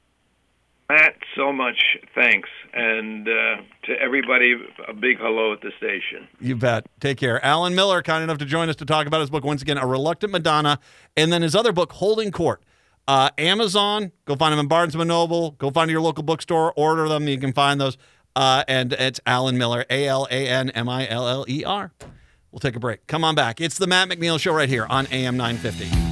so 1.36 1.52
much 1.52 1.96
thanks, 2.14 2.48
and 2.72 3.28
uh, 3.28 3.56
to 3.84 3.92
everybody, 4.00 4.54
a 4.86 4.92
big 4.92 5.18
hello 5.18 5.52
at 5.52 5.60
the 5.60 5.70
station. 5.78 6.28
You 6.40 6.56
bet. 6.56 6.86
Take 7.00 7.18
care. 7.18 7.44
Alan 7.44 7.74
Miller, 7.74 8.02
kind 8.02 8.22
enough 8.22 8.38
to 8.38 8.44
join 8.44 8.68
us 8.68 8.76
to 8.76 8.84
talk 8.84 9.06
about 9.06 9.20
his 9.20 9.30
book 9.30 9.44
once 9.44 9.62
again, 9.62 9.78
A 9.78 9.86
Reluctant 9.86 10.32
Madonna, 10.32 10.78
and 11.16 11.32
then 11.32 11.42
his 11.42 11.54
other 11.54 11.72
book, 11.72 11.92
Holding 11.92 12.30
Court. 12.30 12.62
Uh, 13.08 13.30
Amazon, 13.36 14.12
go 14.26 14.36
find 14.36 14.52
them 14.52 14.60
in 14.60 14.68
Barnes 14.68 14.94
and 14.94 15.08
Noble. 15.08 15.52
Go 15.52 15.70
find 15.70 15.90
your 15.90 16.00
local 16.00 16.22
bookstore, 16.22 16.72
order 16.76 17.08
them. 17.08 17.26
You 17.26 17.38
can 17.38 17.52
find 17.52 17.80
those. 17.80 17.98
Uh, 18.34 18.64
and 18.68 18.92
it's 18.92 19.20
Alan 19.26 19.58
Miller, 19.58 19.84
A 19.90 20.06
L 20.06 20.26
A 20.30 20.48
N 20.48 20.70
M 20.70 20.88
I 20.88 21.08
L 21.08 21.28
L 21.28 21.44
E 21.48 21.64
R. 21.64 21.92
We'll 22.50 22.60
take 22.60 22.76
a 22.76 22.80
break. 22.80 23.06
Come 23.06 23.24
on 23.24 23.34
back. 23.34 23.60
It's 23.60 23.78
the 23.78 23.86
Matt 23.86 24.08
McNeil 24.08 24.38
Show 24.38 24.52
right 24.54 24.68
here 24.68 24.86
on 24.88 25.06
AM 25.10 25.36
950. 25.36 26.12